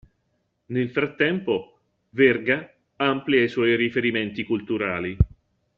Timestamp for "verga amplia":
2.09-3.43